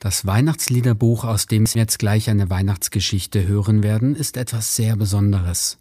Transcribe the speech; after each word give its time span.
Das 0.00 0.24
Weihnachtsliederbuch, 0.24 1.24
aus 1.24 1.46
dem 1.46 1.66
Sie 1.66 1.78
jetzt 1.78 1.98
gleich 1.98 2.30
eine 2.30 2.48
Weihnachtsgeschichte 2.48 3.46
hören 3.46 3.82
werden, 3.82 4.16
ist 4.16 4.38
etwas 4.38 4.74
sehr 4.74 4.96
Besonderes. 4.96 5.76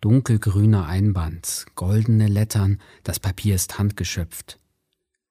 Dunkelgrüner 0.00 0.86
Einband, 0.86 1.66
goldene 1.74 2.28
Lettern, 2.28 2.80
das 3.04 3.20
Papier 3.20 3.54
ist 3.54 3.78
handgeschöpft. 3.78 4.58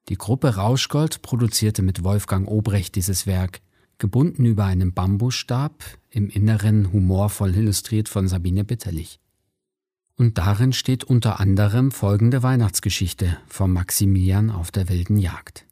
Die 0.08 0.20
Gruppe 0.20 0.56
Rauschgold 0.56 1.24
produzierte 1.24 1.82
mit 1.82 2.04
Wolfgang 2.04 2.48
Obrecht 2.48 2.94
dieses 2.94 3.26
Werk, 3.26 3.62
gebunden 3.98 4.46
über 4.46 4.66
einem 4.66 4.94
Bambusstab, 4.94 5.84
im 6.12 6.30
Inneren 6.30 6.94
humorvoll 6.94 7.56
illustriert 7.56 8.08
von 8.08 8.28
Sabine 8.28 8.64
Bitterlich. 8.64 9.20
Und 10.16 10.38
darin 10.38 10.74
steht 10.74 11.04
unter 11.04 11.40
anderem 11.40 11.90
folgende 11.90 12.44
Weihnachtsgeschichte 12.44 13.40
vom 13.48 13.74
Maximilian 13.74 14.52
auf 14.52 14.70
der 14.70 14.90
wilden 14.90 15.18
Jagd. 15.18 15.65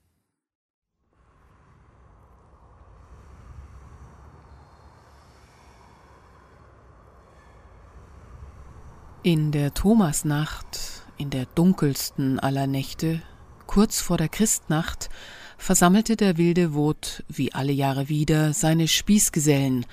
In 9.25 9.53
der 9.53 9.73
Thomasnacht, 9.73 11.05
in 11.17 11.29
der 11.29 11.45
dunkelsten 11.45 12.41
aller 12.41 12.67
Nächte, 12.67 13.21
kurz 13.67 14.01
vor 14.01 14.17
der 14.17 14.27
Christnacht, 14.27 15.09
versammelte 15.57 16.17
der 16.17 16.35
wilde 16.35 16.73
Wot 16.73 17.23
wie 17.29 17.53
alle 17.53 17.71
Jahre 17.71 18.09
wieder 18.09 18.51
seine 18.51 18.89
Spießgesellen 18.89 19.85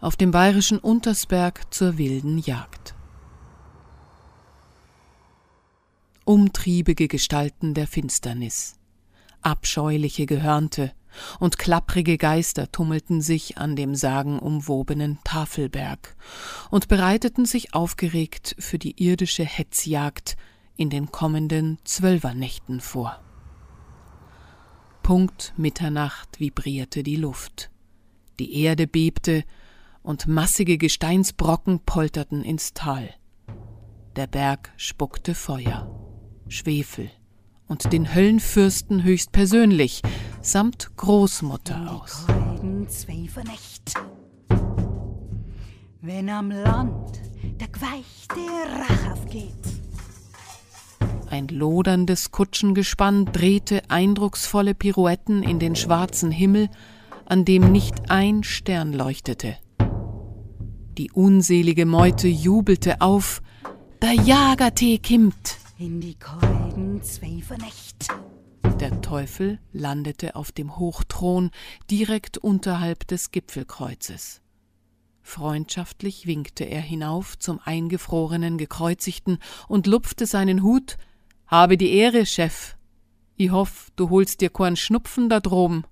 auf 0.00 0.14
dem 0.14 0.30
bayerischen 0.30 0.78
Untersberg 0.78 1.74
zur 1.74 1.98
wilden 1.98 2.38
Jagd. 2.38 2.94
Umtriebige 6.24 7.08
Gestalten 7.08 7.74
der 7.74 7.88
Finsternis, 7.88 8.76
abscheuliche 9.42 10.24
Gehörnte, 10.24 10.92
und 11.38 11.58
klapprige 11.58 12.18
Geister 12.18 12.70
tummelten 12.70 13.20
sich 13.20 13.58
an 13.58 13.76
dem 13.76 13.94
sagenumwobenen 13.94 15.18
Tafelberg 15.24 16.16
und 16.70 16.88
bereiteten 16.88 17.44
sich 17.44 17.74
aufgeregt 17.74 18.56
für 18.58 18.78
die 18.78 19.02
irdische 19.02 19.44
Hetzjagd 19.44 20.36
in 20.76 20.90
den 20.90 21.10
kommenden 21.10 21.78
Zwölfernächten 21.84 22.80
vor. 22.80 23.20
Punkt 25.02 25.54
Mitternacht 25.56 26.38
vibrierte 26.38 27.02
die 27.02 27.16
Luft. 27.16 27.70
Die 28.38 28.62
Erde 28.62 28.86
bebte 28.86 29.44
und 30.02 30.26
massige 30.26 30.78
Gesteinsbrocken 30.78 31.80
polterten 31.80 32.44
ins 32.44 32.74
Tal. 32.74 33.14
Der 34.16 34.26
Berg 34.26 34.72
spuckte 34.76 35.34
Feuer, 35.34 35.90
Schwefel 36.48 37.10
und 37.68 37.92
den 37.92 38.14
Höllenfürsten 38.14 39.04
höchstpersönlich, 39.04 40.02
samt 40.40 40.96
Großmutter 40.96 41.92
aus. 41.92 42.26
Wenn 46.00 46.28
am 46.30 46.50
Land 46.50 47.20
der 47.60 47.68
geweichte 47.68 48.40
Rach 48.66 49.12
aufgeht. 49.12 49.52
Ein 51.30 51.48
loderndes 51.48 52.30
Kutschengespann 52.30 53.26
drehte 53.26 53.82
eindrucksvolle 53.88 54.74
Pirouetten 54.74 55.42
in 55.42 55.58
den 55.58 55.76
schwarzen 55.76 56.30
Himmel, 56.30 56.70
an 57.26 57.44
dem 57.44 57.70
nicht 57.70 58.10
ein 58.10 58.42
Stern 58.42 58.94
leuchtete. 58.94 59.56
Die 60.96 61.10
unselige 61.12 61.84
Meute 61.84 62.28
jubelte 62.28 63.02
auf, 63.02 63.42
der 64.00 64.14
Jagertee 64.14 64.98
kimmt. 64.98 65.58
In 65.78 66.00
die 66.00 66.14
kolden 66.98 67.02
Zwölfernächte. 67.02 68.14
Der 68.80 69.00
Teufel 69.00 69.58
landete 69.72 70.36
auf 70.36 70.52
dem 70.52 70.78
Hochthron 70.78 71.50
direkt 71.90 72.38
unterhalb 72.38 73.06
des 73.06 73.30
Gipfelkreuzes. 73.30 74.40
Freundschaftlich 75.22 76.26
winkte 76.26 76.64
er 76.64 76.80
hinauf 76.80 77.38
zum 77.38 77.60
eingefrorenen 77.64 78.58
Gekreuzigten 78.58 79.38
und 79.68 79.86
lupfte 79.86 80.26
seinen 80.26 80.62
Hut. 80.62 80.96
Habe 81.46 81.76
die 81.76 81.92
Ehre, 81.92 82.26
Chef. 82.26 82.76
Ich 83.36 83.50
hoff, 83.50 83.90
du 83.96 84.10
holst 84.10 84.40
dir 84.40 84.50
korn 84.50 84.76
Schnupfen 84.76 85.28
da 85.28 85.40
droben. 85.40 85.84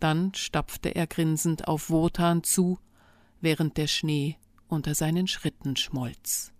Dann 0.00 0.32
stapfte 0.34 0.94
er 0.94 1.06
grinsend 1.06 1.68
auf 1.68 1.90
Wotan 1.90 2.42
zu, 2.42 2.78
während 3.40 3.76
der 3.76 3.86
Schnee 3.86 4.36
unter 4.68 4.94
seinen 4.94 5.26
Schritten 5.26 5.76
schmolz. 5.76 6.52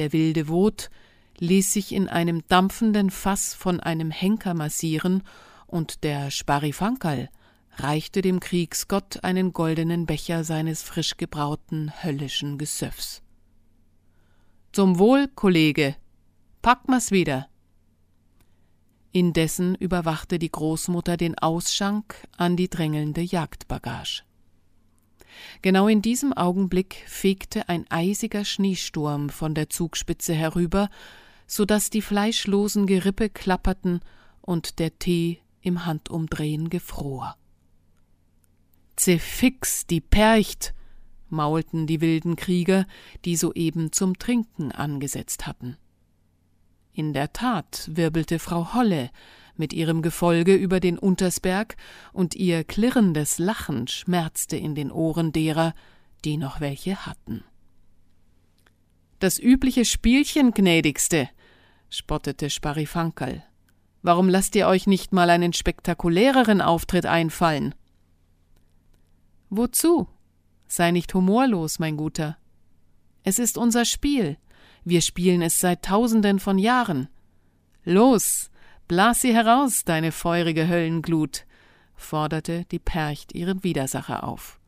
Der 0.00 0.14
wilde 0.14 0.48
Wot 0.48 0.88
ließ 1.40 1.74
sich 1.74 1.92
in 1.92 2.08
einem 2.08 2.42
dampfenden 2.48 3.10
Fass 3.10 3.52
von 3.52 3.80
einem 3.80 4.10
Henker 4.10 4.54
massieren, 4.54 5.22
und 5.66 6.04
der 6.04 6.30
Sparifankerl 6.30 7.28
reichte 7.76 8.22
dem 8.22 8.40
Kriegsgott 8.40 9.22
einen 9.24 9.52
goldenen 9.52 10.06
Becher 10.06 10.42
seines 10.42 10.82
frisch 10.82 11.18
gebrauten 11.18 11.92
höllischen 12.02 12.56
Gesöffs. 12.56 13.20
Zum 14.72 14.98
Wohl, 14.98 15.28
Kollege. 15.28 15.96
Pack 16.62 16.88
mal's 16.88 17.10
wieder. 17.10 17.48
Indessen 19.12 19.74
überwachte 19.74 20.38
die 20.38 20.50
Großmutter 20.50 21.18
den 21.18 21.36
Ausschank 21.36 22.26
an 22.38 22.56
die 22.56 22.70
drängelnde 22.70 23.20
Jagdbagage. 23.20 24.22
Genau 25.62 25.88
in 25.88 26.02
diesem 26.02 26.32
Augenblick 26.32 27.02
fegte 27.06 27.68
ein 27.68 27.84
eisiger 27.90 28.44
Schneesturm 28.44 29.30
von 29.30 29.54
der 29.54 29.70
Zugspitze 29.70 30.34
herüber, 30.34 30.88
so 31.46 31.64
dass 31.64 31.90
die 31.90 32.02
fleischlosen 32.02 32.86
Gerippe 32.86 33.28
klapperten 33.28 34.00
und 34.40 34.78
der 34.78 34.98
Tee 34.98 35.40
im 35.62 35.86
Handumdrehen 35.86 36.70
gefror. 36.70 37.36
Zefix, 38.96 39.86
die 39.86 40.00
Percht, 40.00 40.74
maulten 41.28 41.86
die 41.86 42.00
wilden 42.00 42.36
Krieger, 42.36 42.86
die 43.24 43.36
soeben 43.36 43.92
zum 43.92 44.18
Trinken 44.18 44.72
angesetzt 44.72 45.46
hatten. 45.46 45.76
In 46.92 47.12
der 47.12 47.32
Tat 47.32 47.88
wirbelte 47.92 48.38
Frau 48.38 48.74
Holle 48.74 49.10
mit 49.60 49.72
ihrem 49.72 50.02
Gefolge 50.02 50.56
über 50.56 50.80
den 50.80 50.98
Untersberg, 50.98 51.76
und 52.12 52.34
ihr 52.34 52.64
klirrendes 52.64 53.38
Lachen 53.38 53.86
schmerzte 53.86 54.56
in 54.56 54.74
den 54.74 54.90
Ohren 54.90 55.30
derer, 55.30 55.74
die 56.24 56.36
noch 56.36 56.60
welche 56.60 57.06
hatten. 57.06 57.44
Das 59.20 59.38
übliche 59.38 59.84
Spielchen, 59.84 60.50
gnädigste, 60.52 61.28
spottete 61.88 62.50
Sparifankerl. 62.50 63.44
Warum 64.02 64.28
lasst 64.28 64.56
ihr 64.56 64.66
euch 64.66 64.86
nicht 64.86 65.12
mal 65.12 65.30
einen 65.30 65.52
spektakuläreren 65.52 66.60
Auftritt 66.62 67.06
einfallen? 67.06 67.74
Wozu? 69.50 70.08
Sei 70.66 70.90
nicht 70.90 71.12
humorlos, 71.12 71.78
mein 71.78 71.96
Guter. 71.96 72.38
Es 73.22 73.38
ist 73.38 73.58
unser 73.58 73.84
Spiel. 73.84 74.38
Wir 74.84 75.02
spielen 75.02 75.42
es 75.42 75.58
seit 75.58 75.84
tausenden 75.84 76.38
von 76.38 76.58
Jahren. 76.58 77.08
Los, 77.84 78.49
blas 78.90 79.20
sie 79.20 79.32
heraus, 79.32 79.84
deine 79.84 80.10
feurige 80.10 80.66
Höllenglut, 80.66 81.46
forderte 81.94 82.64
die 82.72 82.80
Percht 82.80 83.32
ihren 83.36 83.62
Widersacher 83.62 84.24
auf 84.24 84.58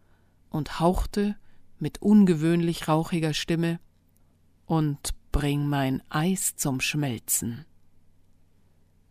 und 0.48 0.78
hauchte 0.78 1.34
mit 1.80 2.00
ungewöhnlich 2.00 2.86
rauchiger 2.86 3.34
Stimme 3.34 3.80
und 4.64 5.10
bring 5.32 5.66
mein 5.66 6.04
Eis 6.08 6.54
zum 6.54 6.80
Schmelzen. 6.80 7.64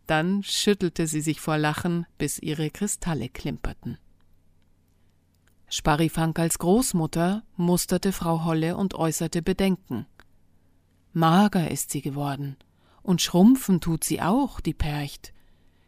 Dann 0.08 0.44
schüttelte 0.44 1.08
sie 1.08 1.20
sich 1.20 1.42
vor 1.42 1.58
Lachen, 1.58 2.06
bis 2.18 2.40
ihre 2.40 2.70
Kristalle 2.70 3.28
klimperten. 3.28 3.98
Sparifankals 5.68 6.58
Großmutter 6.58 7.44
musterte 7.58 8.14
Frau 8.14 8.46
Holle 8.46 8.78
und 8.78 8.94
äußerte 8.94 9.42
Bedenken. 9.42 10.06
Mager 11.12 11.70
ist 11.70 11.90
sie 11.90 12.02
geworden, 12.02 12.56
und 13.04 13.22
schrumpfen 13.22 13.82
tut 13.82 14.04
sie 14.04 14.22
auch, 14.22 14.60
die 14.60 14.74
Percht. 14.74 15.34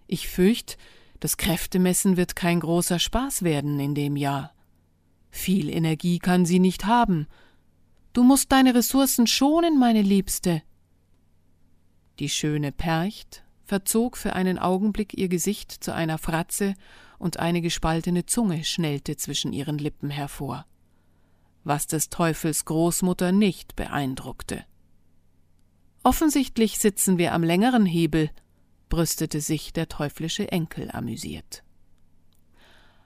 Ich 0.07 0.27
fürcht, 0.27 0.77
das 1.19 1.37
Kräftemessen 1.37 2.17
wird 2.17 2.35
kein 2.35 2.59
großer 2.59 2.99
Spaß 2.99 3.43
werden 3.43 3.79
in 3.79 3.95
dem 3.95 4.15
Jahr. 4.15 4.53
Viel 5.29 5.69
Energie 5.69 6.19
kann 6.19 6.45
sie 6.45 6.59
nicht 6.59 6.85
haben, 6.85 7.27
Du 8.13 8.21
musst 8.21 8.51
deine 8.51 8.75
Ressourcen 8.75 9.25
schonen, 9.25 9.79
meine 9.79 10.03
Liebste. 10.03 10.61
Die 12.19 12.29
schöne 12.29 12.71
Percht 12.71 13.43
verzog 13.63 14.17
für 14.17 14.33
einen 14.33 14.59
Augenblick 14.59 15.17
ihr 15.17 15.29
Gesicht 15.29 15.71
zu 15.71 15.95
einer 15.95 16.19
Fratze 16.19 16.75
und 17.17 17.39
eine 17.39 17.59
gespaltene 17.59 18.27
Zunge 18.27 18.65
schnellte 18.65 19.17
zwischen 19.17 19.51
ihren 19.51 19.79
Lippen 19.79 20.11
hervor, 20.11 20.67
was 21.63 21.87
des 21.87 22.09
Teufels 22.09 22.65
Großmutter 22.65 23.31
nicht 23.31 23.75
beeindruckte. 23.75 24.63
Offensichtlich 26.03 26.77
sitzen 26.77 27.17
wir 27.17 27.33
am 27.33 27.43
längeren 27.43 27.85
Hebel, 27.85 28.29
brüstete 28.89 29.41
sich 29.41 29.73
der 29.73 29.89
teuflische 29.89 30.51
Enkel 30.51 30.91
amüsiert. 30.91 31.63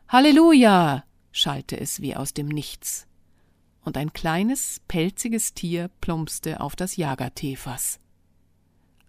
Halleluja! 0.10 1.04
schallte 1.32 1.80
es 1.80 2.02
wie 2.02 2.16
aus 2.16 2.34
dem 2.34 2.48
Nichts 2.48 3.08
und 3.88 3.98
ein 3.98 4.12
kleines, 4.12 4.82
pelziges 4.90 5.54
Tier 5.54 5.90
plumpste 6.02 6.60
auf 6.60 6.76
das 6.76 6.98
Jagerteefass. 6.98 8.02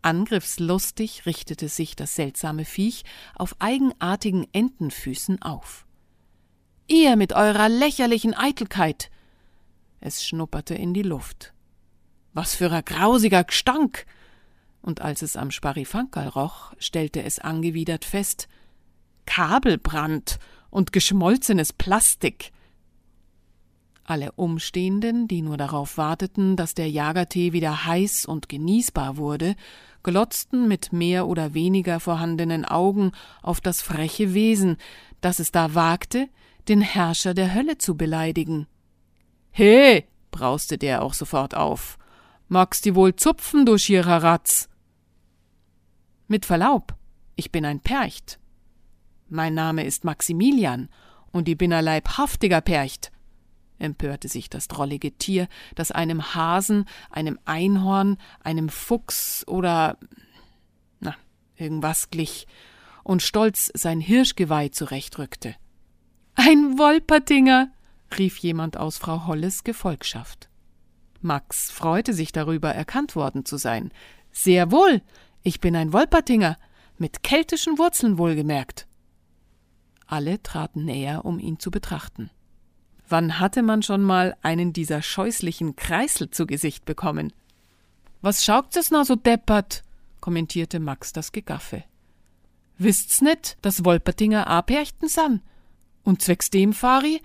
Angriffslustig 0.02 1.26
richtete 1.26 1.68
sich 1.68 1.96
das 1.96 2.14
seltsame 2.14 2.64
Viech 2.64 3.02
auf 3.34 3.56
eigenartigen 3.58 4.46
Entenfüßen 4.52 5.42
auf. 5.42 5.84
Ihr 6.86 7.16
mit 7.16 7.32
eurer 7.32 7.68
lächerlichen 7.68 8.34
Eitelkeit! 8.34 9.10
Es 10.00 10.24
schnupperte 10.24 10.76
in 10.76 10.94
die 10.94 11.02
Luft. 11.02 11.52
Was 12.32 12.54
für 12.54 12.70
ein 12.70 12.84
grausiger 12.84 13.44
Gestank! 13.44 14.06
Und 14.82 15.00
als 15.00 15.22
es 15.22 15.36
am 15.36 15.50
Sparifankerl 15.50 16.28
roch, 16.28 16.72
stellte 16.78 17.22
es 17.22 17.38
angewidert 17.38 18.04
fest: 18.04 18.48
Kabelbrand 19.26 20.38
und 20.70 20.92
geschmolzenes 20.92 21.72
Plastik. 21.72 22.52
Alle 24.04 24.32
Umstehenden, 24.32 25.28
die 25.28 25.42
nur 25.42 25.58
darauf 25.58 25.98
warteten, 25.98 26.56
dass 26.56 26.72
der 26.72 26.88
Jagertee 26.88 27.52
wieder 27.52 27.84
heiß 27.84 28.24
und 28.24 28.48
genießbar 28.48 29.18
wurde, 29.18 29.54
glotzten 30.02 30.66
mit 30.66 30.94
mehr 30.94 31.26
oder 31.26 31.52
weniger 31.52 32.00
vorhandenen 32.00 32.64
Augen 32.64 33.12
auf 33.42 33.60
das 33.60 33.82
freche 33.82 34.32
Wesen, 34.32 34.78
das 35.20 35.40
es 35.40 35.52
da 35.52 35.74
wagte, 35.74 36.28
den 36.68 36.80
Herrscher 36.80 37.34
der 37.34 37.54
Hölle 37.54 37.76
zu 37.76 37.96
beleidigen. 37.96 38.66
He, 39.50 40.04
brauste 40.30 40.78
der 40.78 41.02
auch 41.02 41.12
sofort 41.12 41.54
auf. 41.54 41.97
Magst 42.48 42.84
die 42.84 42.94
wohl 42.94 43.14
zupfen, 43.14 43.66
du 43.66 43.78
schierer 43.78 44.22
Ratz? 44.22 44.68
Mit 46.26 46.44
Verlaub, 46.44 46.94
ich 47.36 47.52
bin 47.52 47.64
ein 47.64 47.80
Percht. 47.80 48.38
Mein 49.28 49.54
Name 49.54 49.84
ist 49.84 50.04
Maximilian, 50.04 50.88
und 51.30 51.48
ich 51.48 51.58
bin 51.58 51.72
ein 51.72 51.84
leibhaftiger 51.84 52.62
Percht 52.62 53.12
empörte 53.78 54.28
sich 54.28 54.50
das 54.50 54.68
drollige 54.68 55.12
Tier, 55.12 55.48
das 55.74 55.90
einem 55.90 56.34
Hasen, 56.34 56.84
einem 57.10 57.38
Einhorn, 57.44 58.18
einem 58.40 58.68
Fuchs 58.68 59.46
oder 59.46 59.98
na, 61.00 61.14
irgendwas 61.56 62.10
glich 62.10 62.46
und 63.04 63.22
stolz 63.22 63.70
sein 63.74 64.00
Hirschgeweih 64.00 64.68
zurechtrückte. 64.68 65.54
Ein 66.34 66.78
Wolpertinger, 66.78 67.70
rief 68.16 68.38
jemand 68.38 68.76
aus 68.76 68.98
Frau 68.98 69.26
Holles 69.26 69.64
Gefolgschaft. 69.64 70.48
Max 71.20 71.70
freute 71.70 72.12
sich 72.14 72.32
darüber, 72.32 72.70
erkannt 72.70 73.16
worden 73.16 73.44
zu 73.44 73.56
sein. 73.56 73.90
Sehr 74.30 74.70
wohl, 74.70 75.02
ich 75.42 75.60
bin 75.60 75.76
ein 75.76 75.92
Wolpertinger, 75.92 76.56
mit 76.98 77.22
keltischen 77.22 77.78
Wurzeln 77.78 78.18
wohlgemerkt. 78.18 78.86
Alle 80.06 80.42
traten 80.42 80.84
näher, 80.84 81.24
um 81.24 81.38
ihn 81.38 81.58
zu 81.58 81.70
betrachten. 81.70 82.30
Wann 83.08 83.38
hatte 83.38 83.62
man 83.62 83.82
schon 83.82 84.02
mal 84.02 84.36
einen 84.42 84.72
dieser 84.72 85.02
scheußlichen 85.02 85.76
Kreisel 85.76 86.30
zu 86.30 86.46
Gesicht 86.46 86.84
bekommen? 86.84 87.32
Was 88.20 88.44
schaut 88.44 88.76
es 88.76 88.90
na 88.90 89.04
so 89.04 89.16
deppert? 89.16 89.84
kommentierte 90.20 90.80
Max 90.80 91.12
das 91.12 91.32
Gegaffe. 91.32 91.84
Wisst's 92.76 93.22
net, 93.22 93.56
dass 93.62 93.84
Wolpertinger 93.84 94.46
Aperchten 94.46 95.08
san? 95.08 95.42
Und 96.04 96.22
zwecks 96.22 96.50
dem, 96.50 96.72
Fari, 96.72 97.20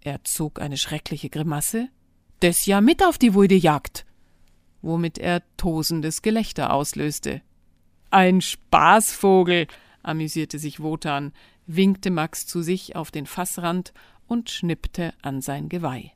er 0.00 0.22
zog 0.24 0.60
eine 0.60 0.76
schreckliche 0.76 1.30
Grimasse, 1.30 1.88
des 2.44 2.66
ja 2.66 2.82
mit 2.82 3.02
auf 3.02 3.16
die 3.16 3.34
Wuide 3.34 3.54
jagt, 3.54 4.04
womit 4.82 5.16
er 5.16 5.42
tosendes 5.56 6.20
Gelächter 6.20 6.74
auslöste. 6.74 7.40
Ein 8.10 8.42
Spaßvogel, 8.42 9.66
amüsierte 10.02 10.58
sich 10.58 10.80
Wotan, 10.80 11.32
winkte 11.66 12.10
Max 12.10 12.46
zu 12.46 12.60
sich 12.60 12.96
auf 12.96 13.10
den 13.10 13.24
Fassrand 13.24 13.94
und 14.26 14.50
schnippte 14.50 15.14
an 15.22 15.40
sein 15.40 15.70
Geweih. 15.70 16.12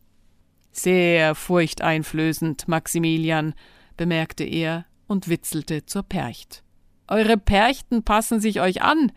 Sehr 0.71 1.35
furchteinflößend, 1.35 2.69
Maximilian, 2.69 3.55
bemerkte 3.97 4.45
er 4.45 4.85
und 5.07 5.29
witzelte 5.29 5.87
zur 5.87 6.03
Percht. 6.03 6.63
Eure 7.07 7.39
Perchten 7.39 8.03
passen 8.03 8.39
sich 8.39 8.61
euch 8.61 8.83
an. 8.83 9.13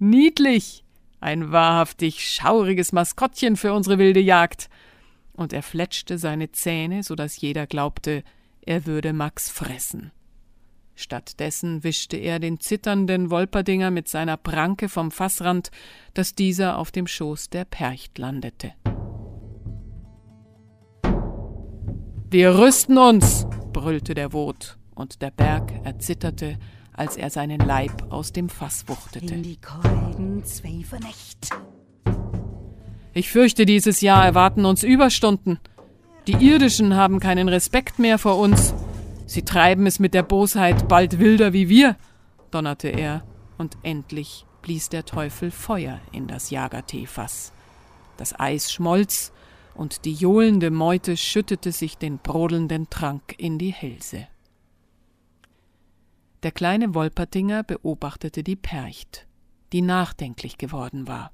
Niedlich. 0.00 0.82
Ein 1.20 1.52
wahrhaftig 1.52 2.28
schauriges 2.28 2.90
Maskottchen 2.90 3.56
für 3.56 3.72
unsere 3.72 3.98
wilde 3.98 4.20
Jagd. 4.20 4.68
Und 5.32 5.52
er 5.52 5.62
fletschte 5.62 6.18
seine 6.18 6.52
Zähne, 6.52 7.02
so 7.02 7.14
dass 7.14 7.40
jeder 7.40 7.66
glaubte, 7.66 8.22
er 8.62 8.86
würde 8.86 9.12
Max 9.12 9.50
fressen. 9.50 10.12
Stattdessen 10.94 11.82
wischte 11.82 12.18
er 12.18 12.38
den 12.40 12.60
zitternden 12.60 13.30
Wolperdinger 13.30 13.90
mit 13.90 14.08
seiner 14.08 14.36
Pranke 14.36 14.90
vom 14.90 15.10
Fassrand, 15.10 15.70
dass 16.12 16.34
dieser 16.34 16.76
auf 16.76 16.90
dem 16.90 17.06
Schoß 17.06 17.48
der 17.48 17.64
Percht 17.64 18.18
landete. 18.18 18.74
Wir 22.30 22.58
rüsten 22.58 22.98
uns, 22.98 23.46
brüllte 23.72 24.14
der 24.14 24.32
Wot, 24.32 24.78
und 24.94 25.22
der 25.22 25.30
Berg 25.30 25.72
erzitterte, 25.84 26.58
als 26.92 27.16
er 27.16 27.30
seinen 27.30 27.60
Leib 27.60 28.12
aus 28.12 28.32
dem 28.32 28.48
Fass 28.48 28.86
wuchtete. 28.86 29.34
In 29.34 29.42
die 29.42 29.56
kolden 29.56 30.44
Zweifernacht. 30.44 31.50
Ich 33.12 33.30
fürchte, 33.30 33.66
dieses 33.66 34.00
Jahr 34.00 34.24
erwarten 34.24 34.64
uns 34.64 34.84
Überstunden. 34.84 35.58
Die 36.28 36.34
Irdischen 36.34 36.94
haben 36.94 37.18
keinen 37.18 37.48
Respekt 37.48 37.98
mehr 37.98 38.18
vor 38.18 38.38
uns. 38.38 38.72
Sie 39.26 39.42
treiben 39.42 39.86
es 39.86 39.98
mit 39.98 40.14
der 40.14 40.22
Bosheit 40.22 40.86
bald 40.86 41.18
wilder 41.18 41.52
wie 41.52 41.68
wir, 41.68 41.96
donnerte 42.50 42.88
er, 42.88 43.24
und 43.58 43.76
endlich 43.82 44.44
blies 44.62 44.88
der 44.88 45.04
Teufel 45.04 45.50
Feuer 45.50 46.00
in 46.12 46.28
das 46.28 46.50
Jagerteefass. 46.50 47.52
Das 48.16 48.38
Eis 48.38 48.72
schmolz, 48.72 49.32
und 49.74 50.04
die 50.04 50.12
johlende 50.12 50.70
Meute 50.70 51.16
schüttete 51.16 51.72
sich 51.72 51.96
den 51.96 52.18
brodelnden 52.18 52.90
Trank 52.90 53.34
in 53.38 53.58
die 53.58 53.72
Hälse. 53.72 54.26
Der 56.42 56.52
kleine 56.52 56.94
Wolpertinger 56.94 57.62
beobachtete 57.62 58.42
die 58.42 58.56
Percht, 58.56 59.26
die 59.72 59.82
nachdenklich 59.82 60.58
geworden 60.58 61.06
war. 61.08 61.32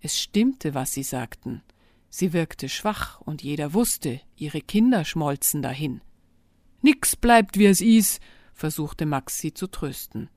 Es 0.00 0.18
stimmte, 0.18 0.74
was 0.74 0.92
sie 0.92 1.02
sagten. 1.02 1.62
Sie 2.08 2.32
wirkte 2.32 2.68
schwach, 2.68 3.20
und 3.20 3.42
jeder 3.42 3.72
wusste, 3.74 4.20
ihre 4.36 4.60
Kinder 4.60 5.04
schmolzen 5.04 5.62
dahin. 5.62 6.00
Nix 6.82 7.14
bleibt, 7.14 7.58
wie 7.58 7.66
es 7.66 7.80
is, 7.80 8.20
versuchte 8.54 9.06
Max 9.06 9.38
sie 9.38 9.54
zu 9.54 9.66
trösten. 9.66 10.28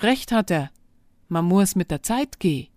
Recht 0.00 0.32
hat 0.32 0.50
er, 0.50 0.70
man 1.28 1.44
muss 1.44 1.76
mit 1.76 1.90
der 1.90 2.02
Zeit 2.02 2.40
geh, 2.40 2.68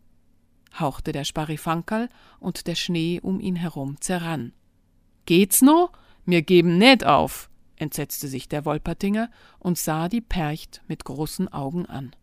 hauchte 0.78 1.12
der 1.12 1.24
Sparifankerl 1.24 2.10
und 2.40 2.68
der 2.68 2.76
Schnee 2.76 3.20
um 3.22 3.40
ihn 3.40 3.56
herum 3.56 4.00
zerrann. 4.00 4.54
Geht's 5.26 5.62
no? 5.62 5.90
Mir 6.26 6.42
geben 6.42 6.78
net 6.78 7.04
auf, 7.04 7.50
entsetzte 7.76 8.28
sich 8.28 8.48
der 8.48 8.66
Wolpertinger 8.66 9.32
und 9.58 9.78
sah 9.78 10.10
die 10.10 10.22
Percht 10.22 10.82
mit 10.88 11.06
großen 11.06 11.48
Augen 11.48 11.86
an. 11.86 12.16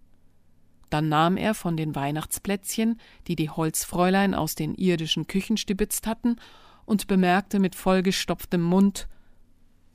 Dann 0.90 1.08
nahm 1.08 1.36
er 1.36 1.54
von 1.54 1.76
den 1.76 1.94
Weihnachtsplätzchen, 1.94 3.00
die 3.26 3.36
die 3.36 3.50
Holzfräulein 3.50 4.34
aus 4.34 4.54
den 4.54 4.74
irdischen 4.74 5.26
Küchen 5.26 5.56
stibitzt 5.56 6.06
hatten, 6.06 6.36
und 6.84 7.08
bemerkte 7.08 7.58
mit 7.58 7.74
vollgestopftem 7.74 8.62
Mund 8.62 9.08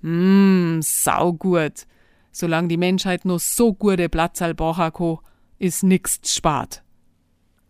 Mmm, 0.01 0.81
saugut. 0.81 1.87
Solang 2.31 2.69
die 2.69 2.77
Menschheit 2.77 3.25
nur 3.25 3.39
so 3.39 3.73
gute 3.73 4.09
Platzal 4.09 4.53
Bochako, 4.53 5.21
is 5.57 5.83
nix 5.83 6.19
spart. 6.25 6.83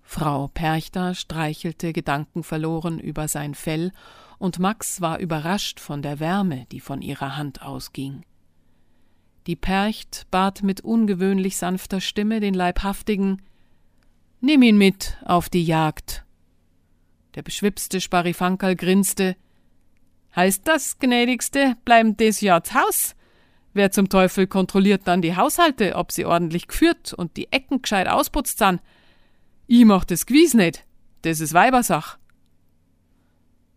Frau 0.02 0.48
Perchta 0.48 1.14
streichelte 1.14 1.94
gedankenverloren 1.94 3.00
über 3.00 3.28
sein 3.28 3.54
Fell, 3.54 3.92
und 4.40 4.60
Max 4.60 5.02
war 5.02 5.20
überrascht 5.20 5.80
von 5.80 6.02
der 6.02 6.20
Wärme, 6.20 6.66
die 6.72 6.80
von 6.80 7.02
ihrer 7.02 7.38
Hand 7.38 7.62
ausging. 7.62 8.24
Die 9.48 9.56
Percht 9.56 10.28
bat 10.30 10.62
mit 10.62 10.82
ungewöhnlich 10.82 11.58
sanfter 11.58 12.00
Stimme 12.00 12.40
den 12.40 12.54
Leibhaftigen 12.54 13.42
Nimm 14.44 14.64
ihn 14.64 14.78
mit 14.78 15.18
auf 15.24 15.50
die 15.50 15.64
Jagd. 15.64 16.26
Der 17.36 17.44
beschwipste 17.44 18.02
Sparifankerl 18.02 18.76
grinste 18.76 19.36
Heißt 20.36 20.68
das, 20.68 20.98
gnädigste, 20.98 21.76
bleiben 21.84 22.18
des 22.18 22.42
Jahr 22.42 22.64
Haus? 22.74 23.16
Wer 23.74 23.92
zum 23.92 24.10
Teufel 24.10 24.48
kontrolliert 24.48 25.02
dann 25.06 25.22
die 25.22 25.36
Haushalte, 25.36 25.96
ob 25.96 26.12
sie 26.12 26.26
ordentlich 26.26 26.68
geführt 26.68 27.14
und 27.14 27.38
die 27.38 27.52
Ecken 27.52 27.82
gescheit 27.82 28.08
ausputzt 28.08 28.58
san? 28.58 28.80
Ich 29.68 29.86
mach 29.86 30.06
das 30.06 30.26
gewiss 30.26 30.54
nicht. 30.54 30.86
Das 31.22 31.40
ist 31.40 31.54
Weibersach. 31.54 32.18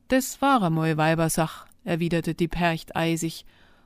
Das 0.08 0.40
war 0.40 0.62
einmal 0.62 0.96
Weibersach, 0.96 1.66
erwiderte 1.84 2.34
die 2.34 2.48
Percht 2.48 2.96
eisig 2.96 3.44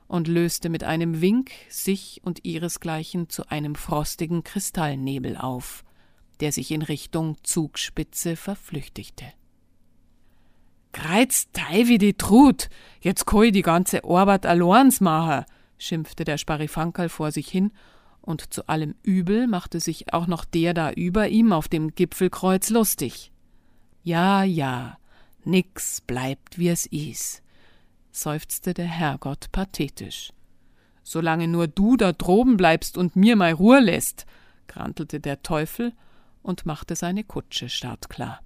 und 0.09 0.27
löste 0.27 0.69
mit 0.69 0.83
einem 0.83 1.21
Wink 1.21 1.51
sich 1.69 2.19
und 2.23 2.43
ihresgleichen 2.43 3.29
zu 3.29 3.47
einem 3.49 3.75
frostigen 3.75 4.43
Kristallnebel 4.43 5.37
auf, 5.37 5.85
der 6.41 6.51
sich 6.51 6.71
in 6.71 6.81
Richtung 6.81 7.37
Zugspitze 7.43 8.35
verflüchtigte. 8.35 9.25
Kreiz 10.93 11.47
tei 11.53 11.87
wie 11.87 11.99
die 11.99 12.15
Trut, 12.15 12.69
jetzt 13.01 13.25
ich 13.43 13.51
die 13.51 13.61
ganze 13.61 14.03
Arbeit 14.03 14.47
alleins 14.47 14.99
machen, 14.99 15.45
schimpfte 15.77 16.23
der 16.25 16.39
Sparifankerl 16.39 17.07
vor 17.07 17.31
sich 17.31 17.47
hin, 17.47 17.71
und 18.21 18.51
zu 18.51 18.67
allem 18.67 18.95
Übel 19.03 19.47
machte 19.47 19.79
sich 19.79 20.11
auch 20.11 20.25
noch 20.25 20.43
der 20.43 20.73
da 20.73 20.91
über 20.91 21.29
ihm 21.29 21.53
auf 21.53 21.67
dem 21.67 21.93
Gipfelkreuz 21.93 22.69
lustig. 22.69 23.31
Ja, 24.03 24.43
ja, 24.43 24.97
nix 25.43 26.01
bleibt 26.01 26.57
wie 26.57 26.69
es 26.69 26.87
is, 26.87 27.43
seufzte 28.11 28.73
der 28.73 28.87
Herrgott 28.87 29.51
pathetisch. 29.51 30.31
Solange 31.03 31.47
nur 31.47 31.67
du 31.67 31.97
da 31.97 32.11
droben 32.11 32.57
bleibst 32.57 32.97
und 32.97 33.15
mir 33.15 33.35
mei 33.35 33.53
Ruhe 33.53 33.79
lässt, 33.79 34.25
grantelte 34.67 35.19
der 35.19 35.41
Teufel 35.41 35.93
und 36.41 36.65
machte 36.65 36.95
seine 36.95 37.23
Kutsche 37.23 37.69
startklar. 37.69 38.41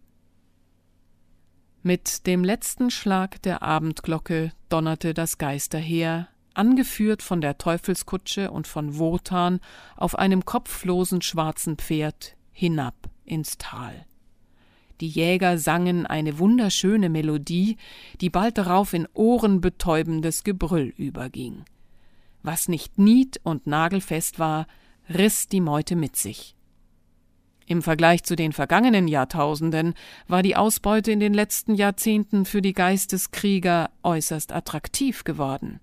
Mit 1.81 2.27
dem 2.27 2.45
letzten 2.45 2.89
Schlag 2.89 3.41
der 3.41 3.61
Abendglocke 3.61 4.53
donnerte 4.69 5.13
das 5.13 5.37
Geisterheer, 5.37 6.29
angeführt 6.53 7.21
von 7.21 7.41
der 7.41 7.57
Teufelskutsche 7.57 8.51
und 8.51 8.67
von 8.67 8.97
Wotan 8.97 9.59
auf 9.97 10.17
einem 10.17 10.45
kopflosen 10.45 11.21
schwarzen 11.21 11.77
Pferd, 11.77 12.37
hinab 12.51 12.95
ins 13.25 13.57
Tal. 13.57 14.05
Die 15.01 15.07
Jäger 15.07 15.57
sangen 15.57 16.05
eine 16.05 16.39
wunderschöne 16.39 17.09
Melodie, 17.09 17.77
die 18.21 18.29
bald 18.29 18.57
darauf 18.57 18.93
in 18.93 19.07
ohrenbetäubendes 19.13 20.43
Gebrüll 20.43 20.93
überging. 20.97 21.65
Was 22.43 22.67
nicht 22.67 22.99
nied- 22.99 23.39
und 23.43 23.67
nagelfest 23.67 24.37
war, 24.37 24.67
riss 25.09 25.47
die 25.47 25.61
Meute 25.61 25.95
mit 25.95 26.15
sich. 26.15 26.55
Im 27.65 27.81
Vergleich 27.81 28.23
zu 28.23 28.35
den 28.35 28.51
vergangenen 28.51 29.07
Jahrtausenden 29.07 29.93
war 30.27 30.43
die 30.43 30.55
Ausbeute 30.55 31.11
in 31.11 31.19
den 31.19 31.33
letzten 31.33 31.75
Jahrzehnten 31.75 32.45
für 32.45 32.61
die 32.61 32.73
Geisteskrieger 32.73 33.89
äußerst 34.03 34.51
attraktiv 34.51 35.23
geworden. 35.23 35.79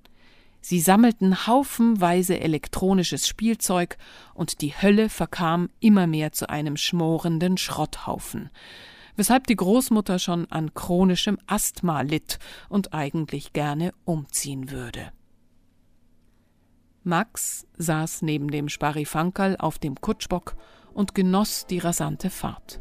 Sie 0.61 0.81
sammelten 0.81 1.47
haufenweise 1.47 2.39
elektronisches 2.39 3.27
Spielzeug, 3.27 3.97
und 4.35 4.61
die 4.61 4.75
Hölle 4.75 5.09
verkam 5.09 5.71
immer 5.81 6.07
mehr 6.07 6.33
zu 6.33 6.51
einem 6.51 6.77
schmorenden 6.77 7.57
Schrotthaufen, 7.57 8.51
weshalb 9.21 9.47
die 9.47 9.57
Großmutter 9.57 10.19
schon 10.19 10.51
an 10.51 10.73
chronischem 10.73 11.37
Asthma 11.47 12.01
litt 12.01 12.39
und 12.71 12.95
eigentlich 12.95 13.53
gerne 13.53 13.93
umziehen 14.07 14.71
würde. 14.71 15.13
Max 17.03 17.67
saß 17.77 18.23
neben 18.23 18.51
dem 18.51 18.71
Sparifankerl 18.71 19.59
auf 19.59 19.79
dem 19.79 20.01
Kutschbock 20.01 20.57
und 20.95 21.15
genoss 21.15 21.67
die 21.67 21.81
rasante 21.81 22.31
Fahrt. 22.31 22.81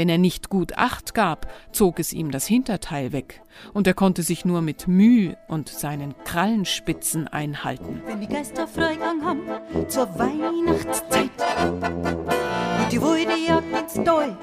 Wenn 0.00 0.08
er 0.08 0.16
nicht 0.16 0.48
gut 0.48 0.78
Acht 0.78 1.12
gab, 1.12 1.46
zog 1.72 2.00
es 2.00 2.14
ihm 2.14 2.30
das 2.30 2.46
Hinterteil 2.46 3.12
weg, 3.12 3.42
und 3.74 3.86
er 3.86 3.92
konnte 3.92 4.22
sich 4.22 4.46
nur 4.46 4.62
mit 4.62 4.88
Mühe 4.88 5.36
und 5.46 5.68
seinen 5.68 6.14
Krallenspitzen 6.24 7.28
einhalten. 7.28 8.00
Wenn 8.06 8.22
die 8.22 8.26
Geister 8.26 8.66
Freigang 8.66 9.22
haben 9.22 9.42
zur 9.88 10.08
Weihnachtszeit 10.18 11.28
und 11.60 12.90
die 12.90 13.02
Wilde 13.02 13.34
jagt 13.46 13.78
ins 13.78 14.02
Doi 14.02 14.34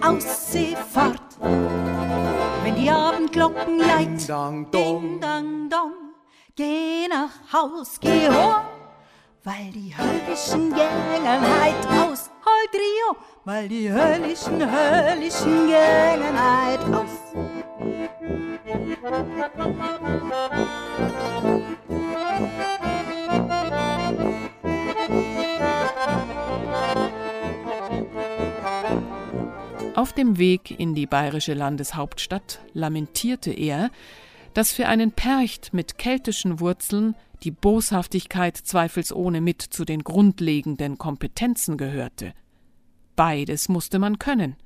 aus 0.00 0.50
Seefahrt. 0.50 1.20
Wenn 2.62 2.76
die 2.76 2.88
Abendglocken 2.88 3.80
leiten, 3.80 4.70
ding, 4.72 5.20
dang, 5.20 5.68
dong, 5.68 5.92
geh 6.56 7.06
nach 7.10 7.52
Haus, 7.52 8.00
geh 8.00 8.30
hoch, 8.30 8.62
weil 9.44 9.72
die 9.72 9.92
höllischen 9.96 10.70
gängen 10.70 11.40
heit 11.42 11.86
aus. 11.88 12.30
Halt 12.44 12.74
Rio, 12.74 13.16
weil 13.44 13.68
die 13.68 13.90
höllischen, 13.90 14.60
höllischen 14.60 15.66
gängen 15.66 16.38
heit 16.38 16.80
aus. 16.94 17.10
Auf 29.94 30.12
dem 30.12 30.38
Weg 30.38 30.78
in 30.78 30.94
die 30.94 31.06
bayerische 31.06 31.54
Landeshauptstadt 31.54 32.60
lamentierte 32.72 33.52
er, 33.52 33.90
dass 34.54 34.72
für 34.72 34.88
einen 34.88 35.12
Percht 35.12 35.72
mit 35.72 35.98
keltischen 35.98 36.60
Wurzeln 36.60 37.14
die 37.42 37.50
Boshaftigkeit 37.50 38.56
zweifelsohne 38.56 39.40
mit 39.40 39.62
zu 39.62 39.84
den 39.84 40.04
grundlegenden 40.04 40.98
Kompetenzen 40.98 41.76
gehörte. 41.76 42.34
Beides 43.16 43.68
musste 43.68 43.98
man 43.98 44.18
können. 44.18 44.56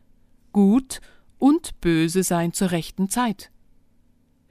Gut 0.53 1.01
und 1.39 1.81
böse 1.81 2.23
sein 2.23 2.53
zur 2.53 2.71
rechten 2.71 3.09
Zeit. 3.09 3.51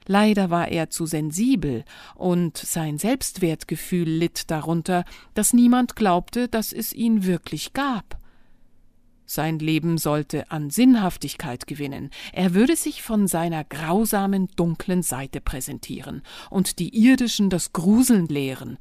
Leider 0.06 0.50
war 0.50 0.68
er 0.68 0.88
zu 0.88 1.04
sensibel, 1.04 1.84
und 2.14 2.56
sein 2.56 2.96
Selbstwertgefühl 2.96 4.08
litt 4.08 4.50
darunter, 4.52 5.04
dass 5.34 5.52
niemand 5.52 5.96
glaubte, 5.96 6.48
dass 6.48 6.72
es 6.72 6.92
ihn 6.92 7.24
wirklich 7.24 7.72
gab. 7.72 8.18
Sein 9.26 9.58
Leben 9.58 9.98
sollte 9.98 10.50
an 10.52 10.70
Sinnhaftigkeit 10.70 11.66
gewinnen, 11.66 12.10
er 12.32 12.54
würde 12.54 12.76
sich 12.76 13.02
von 13.02 13.26
seiner 13.26 13.64
grausamen, 13.64 14.48
dunklen 14.54 15.02
Seite 15.02 15.40
präsentieren 15.40 16.22
und 16.48 16.78
die 16.78 16.96
Irdischen 16.96 17.50
das 17.50 17.72
Gruseln 17.72 18.26
lehren, 18.26 18.78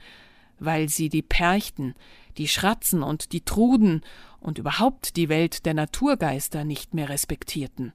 weil 0.60 0.88
sie 0.88 1.10
die 1.10 1.24
Perchten, 1.24 1.96
die 2.38 2.48
Schratzen 2.48 3.02
und 3.02 3.32
die 3.32 3.42
Truden 3.42 4.02
und 4.40 4.60
überhaupt 4.60 5.16
die 5.16 5.30
Welt 5.30 5.66
der 5.66 5.74
Naturgeister 5.74 6.64
nicht 6.64 6.94
mehr 6.94 7.10
respektierten. 7.10 7.94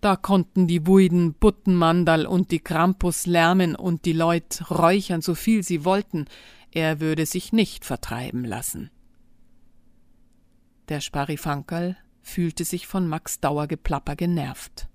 Da 0.00 0.14
konnten 0.14 0.68
die 0.68 0.86
Wuiden, 0.86 1.34
Buttenmandal 1.34 2.26
und 2.26 2.52
die 2.52 2.60
Krampus 2.60 3.26
lärmen 3.26 3.74
und 3.74 4.04
die 4.04 4.12
Leut 4.12 4.70
räuchern, 4.70 5.22
so 5.22 5.34
viel 5.34 5.64
sie 5.64 5.84
wollten, 5.84 6.26
er 6.70 7.00
würde 7.00 7.26
sich 7.26 7.52
nicht 7.52 7.84
vertreiben 7.84 8.44
lassen. 8.44 8.90
Der 10.88 11.00
Sparifankerl 11.00 11.96
fühlte 12.22 12.64
sich 12.64 12.86
von 12.86 13.08
Max 13.08 13.40
Dauergeplapper 13.40 14.16
genervt. 14.16 14.88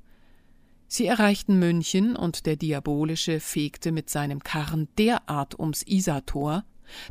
Sie 0.88 1.06
erreichten 1.06 1.60
München 1.60 2.16
und 2.16 2.46
der 2.46 2.58
Diabolische 2.58 3.40
fegte 3.40 3.92
mit 3.92 4.10
seinem 4.10 4.44
Karren 4.44 4.90
derart 4.98 5.58
ums 5.58 5.84
Isartor, 5.84 6.66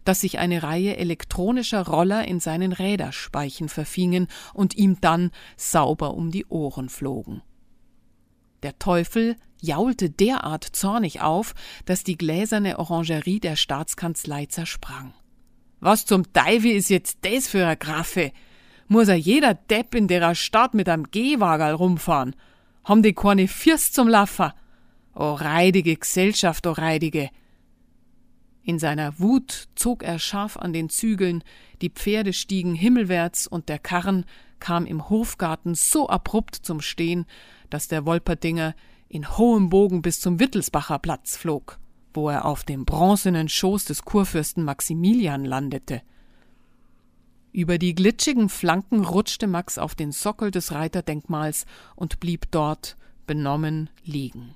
dass 0.04 0.20
sich 0.20 0.38
eine 0.38 0.62
Reihe 0.62 0.96
elektronischer 0.98 1.86
Roller 1.86 2.26
in 2.28 2.40
seinen 2.40 2.72
Räderspeichen 2.72 3.70
verfingen 3.70 4.28
und 4.52 4.76
ihm 4.76 5.00
dann 5.00 5.30
sauber 5.56 6.14
um 6.14 6.30
die 6.30 6.46
Ohren 6.46 6.90
flogen. 6.90 7.42
Der 8.62 8.78
Teufel 8.78 9.36
jaulte 9.62 10.10
derart 10.10 10.64
zornig 10.64 11.22
auf, 11.22 11.54
dass 11.86 12.04
die 12.04 12.18
gläserne 12.18 12.78
Orangerie 12.78 13.40
der 13.40 13.56
Staatskanzlei 13.56 14.46
zersprang. 14.46 15.14
Was 15.80 16.04
zum 16.04 16.30
Teufel 16.34 16.72
ist 16.72 16.90
jetzt 16.90 17.18
das 17.22 17.48
für 17.48 17.66
a 17.66 17.74
Graffe? 17.74 18.32
Muss 18.92 19.08
a 19.08 19.14
jeder 19.14 19.54
Depp 19.54 19.94
in 19.94 20.08
derer 20.08 20.34
Stadt 20.34 20.74
mit 20.74 20.88
am 20.88 21.04
Gehwagerl 21.12 21.74
rumfahren? 21.74 22.34
Haben 22.82 23.04
die 23.04 23.12
keine 23.12 23.46
Fürst 23.46 23.94
zum 23.94 24.08
Laffer? 24.08 24.52
O 25.14 25.34
reidige 25.34 25.94
Gesellschaft, 25.96 26.66
o 26.66 26.72
reidige! 26.72 27.30
In 28.64 28.80
seiner 28.80 29.20
Wut 29.20 29.68
zog 29.76 30.02
er 30.02 30.18
scharf 30.18 30.56
an 30.56 30.72
den 30.72 30.88
Zügeln, 30.88 31.44
die 31.82 31.90
Pferde 31.90 32.32
stiegen 32.32 32.74
himmelwärts 32.74 33.46
und 33.46 33.68
der 33.68 33.78
Karren 33.78 34.24
kam 34.58 34.86
im 34.86 35.08
Hofgarten 35.08 35.76
so 35.76 36.08
abrupt 36.08 36.56
zum 36.56 36.80
Stehen, 36.80 37.26
dass 37.70 37.86
der 37.86 38.06
Wolperdinger 38.06 38.74
in 39.08 39.38
hohem 39.38 39.70
Bogen 39.70 40.02
bis 40.02 40.18
zum 40.18 40.40
Wittelsbacher 40.40 40.98
Platz 40.98 41.36
flog, 41.36 41.78
wo 42.12 42.28
er 42.28 42.44
auf 42.44 42.64
dem 42.64 42.86
bronzenen 42.86 43.48
Schoß 43.48 43.84
des 43.84 44.04
Kurfürsten 44.04 44.64
Maximilian 44.64 45.44
landete. 45.44 46.02
Über 47.52 47.78
die 47.78 47.94
glitschigen 47.94 48.48
Flanken 48.48 49.04
rutschte 49.04 49.46
Max 49.46 49.78
auf 49.78 49.94
den 49.94 50.12
Sockel 50.12 50.50
des 50.50 50.72
Reiterdenkmals 50.72 51.66
und 51.96 52.20
blieb 52.20 52.50
dort 52.50 52.96
benommen 53.26 53.90
liegen. 54.04 54.54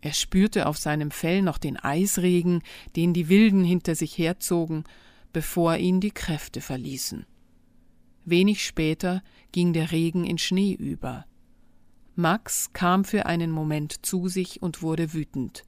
Er 0.00 0.12
spürte 0.12 0.66
auf 0.66 0.78
seinem 0.78 1.10
Fell 1.10 1.42
noch 1.42 1.58
den 1.58 1.76
Eisregen, 1.76 2.62
den 2.96 3.12
die 3.12 3.28
Wilden 3.28 3.64
hinter 3.64 3.94
sich 3.94 4.16
herzogen, 4.16 4.84
bevor 5.32 5.76
ihn 5.76 6.00
die 6.00 6.10
Kräfte 6.10 6.60
verließen. 6.60 7.26
Wenig 8.24 8.64
später 8.64 9.22
ging 9.52 9.72
der 9.72 9.90
Regen 9.90 10.24
in 10.24 10.38
Schnee 10.38 10.72
über. 10.72 11.26
Max 12.14 12.72
kam 12.72 13.04
für 13.04 13.26
einen 13.26 13.50
Moment 13.50 14.04
zu 14.04 14.28
sich 14.28 14.62
und 14.62 14.82
wurde 14.82 15.12
wütend. 15.12 15.64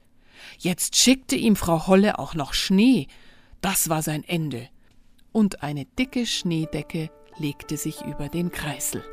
Jetzt 0.57 0.95
schickte 0.95 1.35
ihm 1.35 1.55
Frau 1.55 1.87
Holle 1.87 2.19
auch 2.19 2.33
noch 2.33 2.53
Schnee. 2.53 3.07
Das 3.61 3.89
war 3.89 4.01
sein 4.01 4.23
Ende. 4.23 4.69
Und 5.33 5.63
eine 5.63 5.85
dicke 5.85 6.25
Schneedecke 6.25 7.09
legte 7.37 7.75
sich 7.75 8.01
über 8.05 8.29
den 8.29 8.51
Kreisel. 8.51 9.03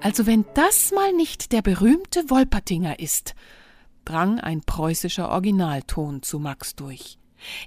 Also 0.00 0.26
wenn 0.26 0.44
das 0.54 0.92
mal 0.92 1.12
nicht 1.12 1.52
der 1.52 1.62
berühmte 1.62 2.28
Wolpertinger 2.28 2.98
ist, 2.98 3.34
drang 4.04 4.40
ein 4.40 4.60
preußischer 4.60 5.28
Originalton 5.30 6.22
zu 6.22 6.38
Max 6.38 6.74
durch. 6.76 7.18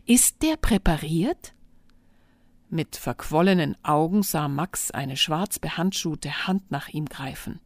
Ist 0.06 0.44
der 0.44 0.56
präpariert? 0.58 1.55
Mit 2.70 2.96
verquollenen 2.96 3.78
Augen 3.84 4.24
sah 4.24 4.48
Max 4.48 4.92
eine 4.92 5.18
schwarz 5.18 5.60
behandschuhte 5.60 6.48
Hand 6.48 6.72
nach 6.72 6.90
ihm 6.90 7.06
greifen. 7.06 7.60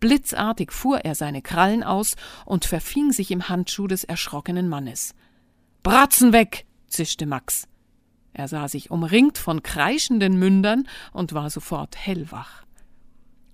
Blitzartig 0.00 0.70
fuhr 0.70 1.00
er 1.04 1.14
seine 1.14 1.42
Krallen 1.42 1.82
aus 1.82 2.14
und 2.44 2.64
verfing 2.64 3.10
sich 3.12 3.30
im 3.32 3.48
Handschuh 3.48 3.88
des 3.88 4.04
erschrockenen 4.04 4.68
Mannes. 4.68 5.14
Bratzen 5.82 6.32
weg! 6.32 6.66
zischte 6.86 7.26
Max. 7.26 7.66
Er 8.32 8.46
sah 8.46 8.68
sich 8.68 8.90
umringt 8.90 9.36
von 9.38 9.64
kreischenden 9.64 10.38
Mündern 10.38 10.86
und 11.12 11.32
war 11.32 11.50
sofort 11.50 11.96
hellwach. 11.96 12.64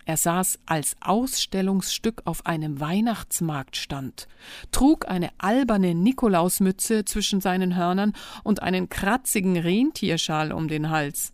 Er 0.06 0.16
saß 0.16 0.58
als 0.66 0.96
Ausstellungsstück 1.00 2.22
auf 2.26 2.44
einem 2.44 2.78
Weihnachtsmarktstand, 2.78 4.28
trug 4.70 5.08
eine 5.08 5.30
alberne 5.38 5.94
Nikolausmütze 5.94 7.04
zwischen 7.04 7.40
seinen 7.40 7.74
Hörnern 7.74 8.12
und 8.42 8.62
einen 8.62 8.90
kratzigen 8.90 9.56
Rentierschal 9.56 10.52
um 10.52 10.68
den 10.68 10.90
Hals. 10.90 11.32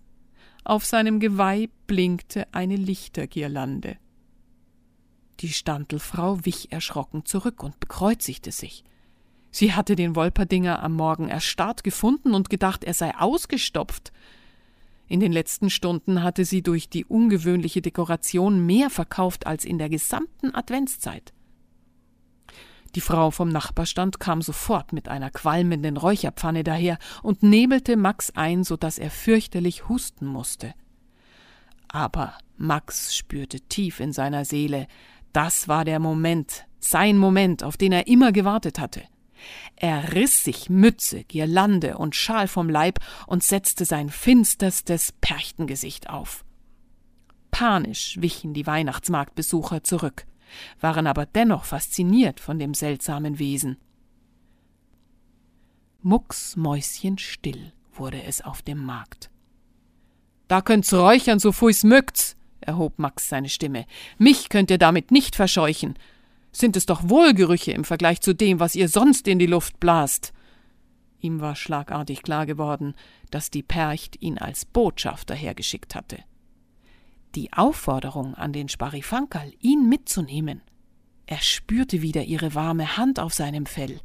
Auf 0.63 0.85
seinem 0.85 1.19
Geweih 1.19 1.69
blinkte 1.87 2.47
eine 2.53 2.77
Lichtergirlande. 2.77 3.97
Die 5.41 5.49
Standelfrau 5.49 6.45
wich 6.45 6.71
erschrocken 6.71 7.25
zurück 7.25 7.63
und 7.63 7.81
bekreuzigte 7.81 8.53
sich. 8.53 8.85
Sie 9.51 9.73
hatte 9.75 9.97
den 9.97 10.15
Wolperdinger 10.15 10.83
am 10.83 10.93
Morgen 10.93 11.29
erstarrt 11.29 11.83
gefunden 11.83 12.35
und 12.35 12.51
gedacht, 12.51 12.85
er 12.85 12.95
sei 12.95 13.17
ausgestopft. 13.17 14.13
In 15.11 15.19
den 15.19 15.33
letzten 15.33 15.71
Stunden 15.71 16.23
hatte 16.23 16.45
sie 16.45 16.63
durch 16.63 16.89
die 16.89 17.05
ungewöhnliche 17.05 17.83
Dekoration 17.83 18.65
mehr 18.65 18.91
verkauft 18.91 19.45
als 19.45 19.65
in 19.65 19.77
der 19.77 19.89
gesamten 19.89 20.55
Adventszeit. 20.55 21.33
Die 22.95 23.01
Frau 23.01 23.33
vom 23.33 23.49
Nachbarstand 23.49 24.21
kam 24.21 24.41
sofort 24.41 24.93
mit 24.93 25.09
einer 25.09 25.31
qualmenden 25.31 25.97
Räucherpfanne 25.97 26.63
daher 26.63 26.97
und 27.25 27.43
nebelte 27.43 27.97
Max 27.97 28.31
ein, 28.37 28.63
so 28.63 28.77
dass 28.77 28.99
er 28.99 29.11
fürchterlich 29.11 29.89
husten 29.89 30.27
musste. 30.27 30.75
Aber 31.89 32.35
Max 32.57 33.17
spürte 33.17 33.59
tief 33.63 33.99
in 33.99 34.13
seiner 34.13 34.45
Seele, 34.45 34.87
das 35.33 35.67
war 35.67 35.85
der 35.85 35.99
Moment, 35.99 36.67
sein 36.79 37.19
Moment, 37.19 37.65
auf 37.65 37.77
den 37.77 37.91
er 37.91 38.07
immer 38.07 38.31
gewartet 38.31 38.79
hatte. 38.79 39.03
Er 39.83 40.13
riss 40.13 40.45
sich 40.45 40.69
Mütze, 40.69 41.25
Girlande 41.25 41.97
und 41.97 42.15
Schal 42.15 42.49
vom 42.49 42.69
Leib 42.69 42.99
und 43.27 43.43
setzte 43.43 43.87
sein 43.87 44.11
finsterstes 44.11 45.13
Perchtengesicht 45.23 46.11
auf. 46.11 46.45
Panisch 47.51 48.21
wichen 48.21 48.53
die 48.53 48.67
Weihnachtsmarktbesucher 48.67 49.83
zurück, 49.83 50.27
waren 50.81 51.07
aber 51.07 51.25
dennoch 51.25 51.65
fasziniert 51.65 52.41
von 52.41 52.59
dem 52.59 52.75
seltsamen 52.75 53.39
Wesen. 53.39 53.79
Mucksmäuschenstill 56.03 57.73
wurde 57.95 58.23
es 58.23 58.43
auf 58.43 58.61
dem 58.61 58.85
Markt. 58.85 59.31
Da 60.47 60.61
könnt's 60.61 60.93
räuchern, 60.93 61.39
so 61.39 61.53
fui's 61.53 61.85
mögt's, 61.85 62.37
erhob 62.61 62.99
Max 62.99 63.31
seine 63.31 63.49
Stimme. 63.49 63.87
Mich 64.19 64.51
könnt 64.51 64.71
ihr 64.71 64.79
damit 64.79 65.11
nicht 65.11 65.37
verscheuchen 65.37 65.95
sind 66.53 66.77
es 66.77 66.87
doch 66.87 67.09
Wohlgerüche 67.09 67.73
im 67.73 67.85
Vergleich 67.85 68.21
zu 68.21 68.35
dem, 68.35 68.61
was 68.61 68.75
ihr 68.75 68.89
sonst 68.89 69.29
in 69.29 69.39
die 69.39 69.47
Luft 69.47 69.81
blast. 69.81 70.33
Ihm 71.21 71.41
war 71.41 71.55
schlagartig 71.55 72.23
klar 72.23 72.47
geworden, 72.47 72.95
dass 73.31 73.51
die 73.51 73.63
Percht 73.63 74.21
ihn 74.21 74.39
als 74.39 74.65
Botschafter 74.65 75.35
hergeschickt 75.35 75.95
hatte. 75.95 76.19
Die 77.35 77.53
Aufforderung 77.53 78.35
an 78.35 78.53
den 78.53 78.69
Sparifankerl, 78.69 79.53
ihn 79.61 79.89
mitzunehmen. 79.89 80.63
Er 81.27 81.41
spürte 81.41 82.03
wieder 82.03 82.25
ihre 82.25 82.55
warme 82.55 82.97
Hand 82.97 83.21
auf 83.21 83.35
seinem 83.35 83.67
Fell. 83.67 84.01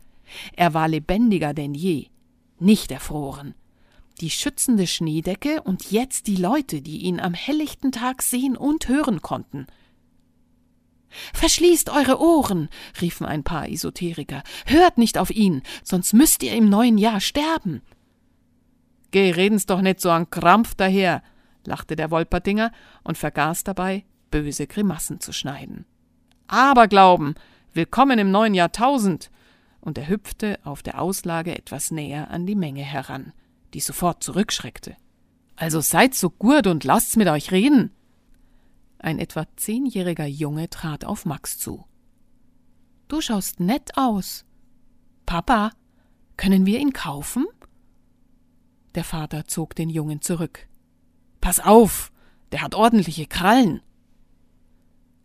Er 0.55 0.73
war 0.73 0.87
lebendiger 0.87 1.53
denn 1.53 1.73
je, 1.73 2.07
nicht 2.59 2.91
erfroren. 2.91 3.55
Die 4.21 4.29
schützende 4.29 4.87
Schneedecke 4.87 5.61
und 5.63 5.91
jetzt 5.91 6.27
die 6.27 6.35
Leute, 6.35 6.81
die 6.81 6.99
ihn 6.99 7.19
am 7.19 7.33
helllichten 7.33 7.91
Tag 7.91 8.21
sehen 8.21 8.55
und 8.55 8.87
hören 8.87 9.21
konnten– 9.21 9.65
Verschließt 11.34 11.89
eure 11.89 12.19
Ohren, 12.19 12.69
riefen 13.01 13.25
ein 13.25 13.43
paar 13.43 13.69
Esoteriker. 13.69 14.43
Hört 14.65 14.98
nicht 14.98 15.17
auf 15.17 15.31
ihn, 15.31 15.62
sonst 15.84 16.13
müsst 16.13 16.43
ihr 16.43 16.53
im 16.53 16.69
neuen 16.69 16.98
Jahr 16.98 17.19
sterben. 17.19 17.81
Geh, 19.12 19.31
reden's 19.31 19.65
doch 19.65 19.81
nicht 19.81 20.01
so 20.01 20.12
an 20.12 20.29
Krampf 20.29 20.75
daher, 20.75 21.24
lachte 21.65 21.95
der 21.95 22.12
Wolpertinger 22.12 22.72
und 23.03 23.17
vergaß 23.17 23.63
dabei, 23.63 24.05
böse 24.31 24.67
Grimassen 24.67 25.19
zu 25.19 25.31
schneiden. 25.31 25.86
Aberglauben, 26.48 27.36
willkommen 27.74 28.19
im 28.19 28.31
neuen 28.31 28.53
Jahrtausend! 28.53 29.31
Und 29.79 29.98
er 29.98 30.07
hüpfte 30.07 30.60
auf 30.63 30.81
der 30.81 31.00
Auslage 31.00 31.55
etwas 31.55 31.92
näher 31.92 32.31
an 32.31 32.46
die 32.46 32.55
Menge 32.55 32.81
heran, 32.81 33.33
die 33.74 33.79
sofort 33.79 34.24
zurückschreckte. 34.24 34.96
Also 35.55 35.79
seid 35.79 36.16
so 36.16 36.29
gut 36.29 36.68
und 36.68 36.83
lasst's 36.83 37.16
mit 37.16 37.27
euch 37.27 37.51
reden. 37.51 37.92
Ein 39.00 39.20
etwa 39.20 39.46
zehnjähriger 39.55 40.25
Junge 40.25 40.70
trat 40.70 41.05
auf 41.05 41.25
Max 41.25 41.58
zu. 41.58 41.86
Du 43.08 43.22
schaust 43.22 43.60
nett 43.60 43.98
aus. 43.98 44.46
Papa, 45.25 45.72
können 46.38 46.66
wir 46.66 46.79
ihn 46.79 46.94
kaufen? 46.94 47.46
Der 48.96 49.03
Vater 49.03 49.46
zog 49.46 49.75
den 49.75 49.90
Jungen 49.90 50.22
zurück. 50.22 50.68
Pass 51.42 51.60
auf, 51.60 52.12
der 52.51 52.62
hat 52.62 52.75
ordentliche 52.75 53.27
Krallen. 53.27 53.81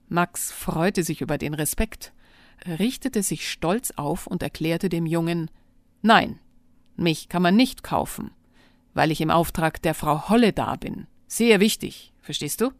Max 0.09 0.51
freute 0.51 1.05
sich 1.05 1.21
über 1.21 1.39
den 1.39 1.55
Respekt, 1.55 2.13
richtete 2.67 3.23
sich 3.23 3.49
stolz 3.49 3.93
auf 3.93 4.27
und 4.27 4.43
erklärte 4.43 4.89
dem 4.89 5.07
Jungen 5.07 5.51
Nein, 6.03 6.41
mich 6.97 7.29
kann 7.29 7.43
man 7.43 7.57
nicht 7.57 7.83
kaufen, 7.83 8.33
weil 8.95 9.11
ich 9.11 9.21
im 9.21 9.31
Auftrag 9.31 9.81
der 9.83 9.95
Frau 9.95 10.29
Holle 10.29 10.53
da 10.53 10.77
bin. 10.77 11.07
Sehr 11.27 11.61
wichtig, 11.61 12.13
verstehst 12.21 12.61
du? 12.61 12.73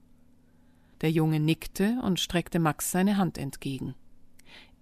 Der 1.01 1.11
Junge 1.11 1.41
nickte 1.41 2.01
und 2.03 2.21
streckte 2.21 2.59
Max 2.59 2.91
seine 2.91 3.17
Hand 3.17 3.39
entgegen. 3.39 3.95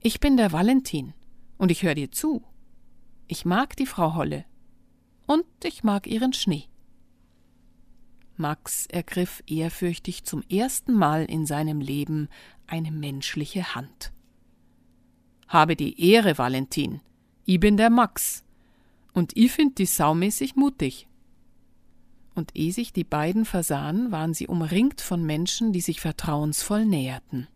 Ich 0.00 0.20
bin 0.20 0.36
der 0.36 0.52
Valentin 0.52 1.14
und 1.58 1.70
ich 1.70 1.82
höre 1.82 1.94
dir 1.94 2.10
zu. 2.10 2.42
Ich 3.26 3.44
mag 3.44 3.76
die 3.76 3.86
Frau 3.86 4.14
Holle 4.14 4.44
und 5.26 5.44
ich 5.62 5.84
mag 5.84 6.06
ihren 6.06 6.32
Schnee. 6.32 6.64
Max 8.36 8.86
ergriff 8.86 9.42
ehrfürchtig 9.46 10.24
zum 10.24 10.42
ersten 10.48 10.94
Mal 10.94 11.24
in 11.24 11.46
seinem 11.46 11.80
Leben 11.80 12.28
eine 12.66 12.92
menschliche 12.92 13.74
Hand. 13.74 14.12
Habe 15.48 15.74
die 15.74 16.00
Ehre, 16.10 16.38
Valentin. 16.38 17.00
Ich 17.44 17.58
bin 17.58 17.76
der 17.76 17.90
Max. 17.90 18.44
Und 19.12 19.36
ich 19.36 19.50
find 19.50 19.78
die 19.78 19.86
saumäßig 19.86 20.54
mutig 20.54 21.07
und 22.38 22.56
ehe 22.56 22.72
sich 22.72 22.92
die 22.92 23.04
beiden 23.04 23.44
versahen, 23.44 24.10
waren 24.10 24.32
sie 24.32 24.46
umringt 24.46 25.02
von 25.02 25.24
Menschen, 25.24 25.72
die 25.72 25.82
sich 25.82 26.00
vertrauensvoll 26.00 26.86
näherten. 26.86 27.48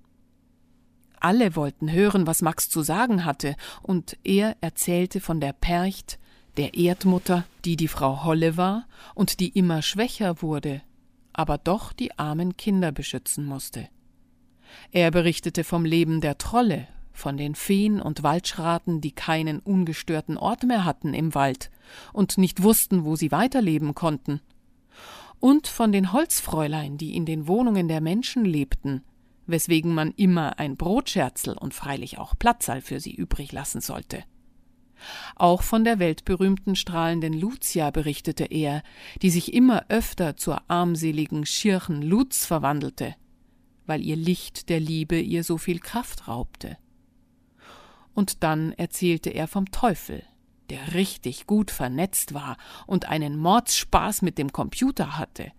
Alle 1.18 1.55
wollten 1.57 1.90
hören, 1.90 2.27
was 2.27 2.42
Max 2.42 2.68
zu 2.68 2.83
sagen 2.83 3.25
hatte, 3.25 3.55
und 3.81 4.18
er 4.25 4.57
erzählte 4.61 5.21
von 5.21 5.40
der 5.40 5.53
Percht, 5.53 6.18
der 6.57 6.75
Erdmutter, 6.75 7.45
die 7.64 7.77
die 7.77 7.88
Frau 7.88 8.25
Holle 8.25 8.57
war 8.57 8.87
und 9.14 9.40
die 9.40 9.49
immer 9.49 9.81
schwächer 9.81 10.42
wurde, 10.42 10.83
aber 11.33 11.57
doch 11.57 11.92
die 11.92 12.18
armen 12.18 12.57
Kinder 12.57 12.92
beschützen 12.92 13.47
musste. 13.47 13.88
Er 14.90 15.11
berichtete 15.11 15.64
vom 15.64 15.85
Leben 15.85 16.21
der 16.21 16.38
Trolle, 16.38 16.88
von 17.12 17.37
den 17.37 17.55
Feen 17.55 18.01
und 18.01 18.23
Waldschraten, 18.23 19.01
die 19.01 19.12
keinen 19.12 19.61
ungestörten 19.61 20.37
Ort 20.37 20.64
mehr 20.64 20.85
hatten 20.85 21.14
im 21.14 21.35
Wald 21.35 21.71
und 22.12 22.37
nicht 22.37 22.62
wussten, 22.62 23.05
wo 23.05 23.16
sie 23.16 23.31
weiterleben 23.31 23.95
konnten, 23.95 24.40
und 25.42 25.66
von 25.66 25.90
den 25.90 26.12
Holzfräulein, 26.12 26.98
die 26.98 27.16
in 27.16 27.26
den 27.26 27.48
Wohnungen 27.48 27.88
der 27.88 28.00
Menschen 28.00 28.44
lebten, 28.44 29.02
weswegen 29.46 29.92
man 29.92 30.12
immer 30.12 30.61
ein 30.61 30.76
Brotscherzel 30.76 31.59
und 31.59 31.74
freilich 31.74 32.16
auch 32.16 32.38
Platzal 32.38 32.81
für 32.81 33.00
sie 33.00 33.12
übrig 33.12 33.50
lassen 33.50 33.81
sollte. 33.81 34.22
Auch 35.35 35.62
von 35.62 35.83
der 35.83 35.98
weltberühmten 35.98 36.76
strahlenden 36.76 37.33
Lucia 37.33 37.90
berichtete 37.90 38.44
er, 38.44 38.85
die 39.20 39.31
sich 39.31 39.52
immer 39.52 39.87
öfter 39.88 40.37
zur 40.37 40.62
armseligen 40.70 41.44
Schirchen 41.44 42.02
Luz 42.02 42.46
verwandelte, 42.46 43.16
weil 43.85 44.00
ihr 44.00 44.14
Licht 44.14 44.68
der 44.68 44.78
Liebe 44.78 45.18
ihr 45.18 45.42
so 45.42 45.59
viel 45.59 45.81
Kraft 45.81 46.28
raubte. 46.28 46.78
Und 48.14 48.44
dann 48.44 48.70
erzählte 48.74 49.31
er 49.31 49.48
vom 49.48 49.72
Teufel, 49.72 50.22
der 50.72 50.94
richtig 50.94 51.46
gut 51.46 51.70
vernetzt 51.70 52.32
war 52.32 52.56
und 52.87 53.06
einen 53.06 53.37
Mordsspaß 53.37 54.22
mit 54.22 54.38
dem 54.38 54.52
Computer 54.52 55.18
hatte. 55.18 55.52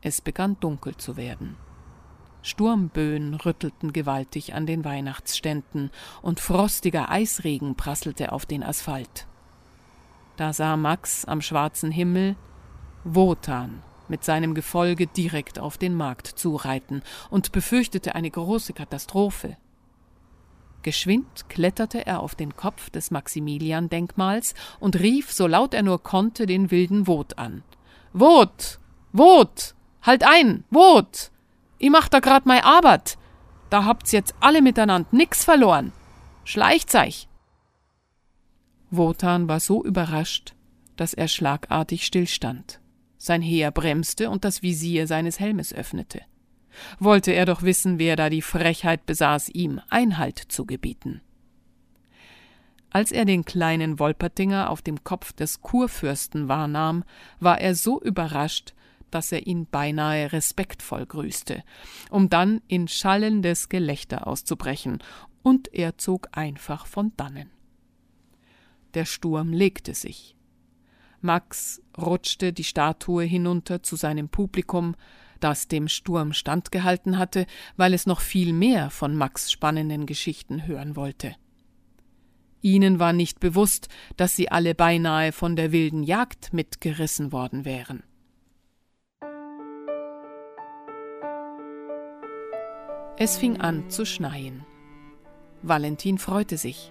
Es 0.00 0.20
begann 0.20 0.60
dunkel 0.60 0.96
zu 0.96 1.16
werden. 1.16 1.56
Sturmböen 2.42 3.34
rüttelten 3.34 3.92
gewaltig 3.92 4.54
an 4.54 4.64
den 4.64 4.84
Weihnachtsständen 4.84 5.90
und 6.22 6.38
frostiger 6.38 7.10
Eisregen 7.10 7.74
prasselte 7.74 8.30
auf 8.30 8.46
den 8.46 8.62
Asphalt. 8.62 9.26
Da 10.36 10.52
sah 10.52 10.76
Max 10.76 11.24
am 11.24 11.42
schwarzen 11.42 11.90
Himmel 11.90 12.36
Wotan 13.02 13.82
mit 14.06 14.22
seinem 14.22 14.54
Gefolge 14.54 15.08
direkt 15.08 15.58
auf 15.58 15.78
den 15.78 15.96
Markt 15.96 16.28
zureiten 16.28 17.02
und 17.28 17.50
befürchtete 17.50 18.14
eine 18.14 18.30
große 18.30 18.72
Katastrophe. 18.72 19.56
Geschwind 20.82 21.48
kletterte 21.48 22.06
er 22.06 22.20
auf 22.20 22.34
den 22.34 22.56
Kopf 22.56 22.90
des 22.90 23.10
Maximilian-Denkmals 23.10 24.54
und 24.78 24.98
rief, 24.98 25.32
so 25.32 25.46
laut 25.46 25.74
er 25.74 25.82
nur 25.82 26.02
konnte, 26.02 26.46
den 26.46 26.70
wilden 26.70 27.06
Wot 27.06 27.38
an. 27.38 27.62
Wot! 28.12 28.78
Wot! 29.12 29.74
Halt 30.02 30.24
ein! 30.26 30.64
Wot! 30.70 31.30
I 31.80 31.90
macht 31.90 32.14
da 32.14 32.20
grad 32.20 32.46
mei 32.46 32.62
Arbeit! 32.64 33.18
Da 33.68 33.84
habt's 33.84 34.12
jetzt 34.12 34.34
alle 34.40 34.62
miteinander 34.62 35.08
nix 35.12 35.44
verloren! 35.44 35.92
Schleicht's 36.44 36.94
euch! 36.94 37.28
Wotan 38.90 39.48
war 39.48 39.60
so 39.60 39.84
überrascht, 39.84 40.54
dass 40.96 41.14
er 41.14 41.28
schlagartig 41.28 42.04
stillstand. 42.04 42.80
Sein 43.18 43.42
Heer 43.42 43.70
bremste 43.70 44.30
und 44.30 44.44
das 44.44 44.62
Visier 44.62 45.06
seines 45.06 45.38
Helmes 45.38 45.72
öffnete. 45.72 46.22
Wollte 46.98 47.32
er 47.32 47.46
doch 47.46 47.62
wissen, 47.62 47.98
wer 47.98 48.16
da 48.16 48.30
die 48.30 48.42
Frechheit 48.42 49.06
besaß, 49.06 49.48
ihm 49.50 49.80
Einhalt 49.88 50.38
zu 50.38 50.66
gebieten. 50.66 51.20
Als 52.90 53.12
er 53.12 53.24
den 53.24 53.44
kleinen 53.44 53.98
Wolpertinger 53.98 54.68
auf 54.68 54.82
dem 54.82 55.04
Kopf 55.04 55.32
des 55.32 55.62
Kurfürsten 55.62 56.48
wahrnahm, 56.48 57.04
war 57.38 57.60
er 57.60 57.74
so 57.74 58.00
überrascht, 58.00 58.74
dass 59.10 59.32
er 59.32 59.46
ihn 59.46 59.66
beinahe 59.66 60.32
respektvoll 60.32 61.06
grüßte, 61.06 61.62
um 62.10 62.28
dann 62.28 62.62
in 62.68 62.88
schallendes 62.88 63.68
Gelächter 63.68 64.26
auszubrechen, 64.26 64.98
und 65.42 65.72
er 65.72 65.96
zog 65.96 66.28
einfach 66.32 66.86
von 66.86 67.12
dannen. 67.16 67.50
Der 68.94 69.04
Sturm 69.04 69.52
legte 69.52 69.94
sich. 69.94 70.36
Max 71.22 71.82
rutschte 71.96 72.52
die 72.52 72.64
Statue 72.64 73.24
hinunter 73.24 73.82
zu 73.82 73.96
seinem 73.96 74.28
Publikum, 74.28 74.96
das 75.40 75.68
dem 75.68 75.88
Sturm 75.88 76.32
standgehalten 76.32 77.18
hatte, 77.18 77.46
weil 77.76 77.94
es 77.94 78.06
noch 78.06 78.20
viel 78.20 78.52
mehr 78.52 78.90
von 78.90 79.16
Max 79.16 79.50
spannenden 79.50 80.06
Geschichten 80.06 80.66
hören 80.66 80.96
wollte. 80.96 81.34
Ihnen 82.62 82.98
war 82.98 83.12
nicht 83.12 83.40
bewusst, 83.40 83.88
dass 84.16 84.36
sie 84.36 84.50
alle 84.50 84.74
beinahe 84.74 85.32
von 85.32 85.56
der 85.56 85.72
wilden 85.72 86.02
Jagd 86.02 86.52
mitgerissen 86.52 87.32
worden 87.32 87.64
wären. 87.64 88.02
Es 93.16 93.36
fing 93.36 93.60
an 93.60 93.90
zu 93.90 94.06
schneien. 94.06 94.64
Valentin 95.62 96.18
freute 96.18 96.56
sich. 96.56 96.90